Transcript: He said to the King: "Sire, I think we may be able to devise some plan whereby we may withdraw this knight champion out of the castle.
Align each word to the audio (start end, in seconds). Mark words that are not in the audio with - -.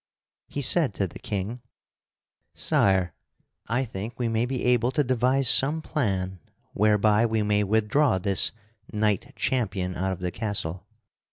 He 0.47 0.63
said 0.63 0.95
to 0.95 1.05
the 1.07 1.19
King: 1.19 1.61
"Sire, 2.55 3.13
I 3.67 3.85
think 3.85 4.17
we 4.17 4.27
may 4.27 4.47
be 4.47 4.63
able 4.65 4.89
to 4.89 5.03
devise 5.03 5.47
some 5.47 5.79
plan 5.83 6.39
whereby 6.73 7.23
we 7.27 7.43
may 7.43 7.63
withdraw 7.63 8.17
this 8.17 8.51
knight 8.91 9.31
champion 9.35 9.93
out 9.93 10.11
of 10.11 10.17
the 10.17 10.31
castle. 10.31 10.87